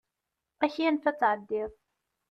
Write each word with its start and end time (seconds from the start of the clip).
Ad 0.63 0.69
ak-yanef 0.71 1.05
ad 1.09 1.17
tɛeddiḍ. 1.19 1.71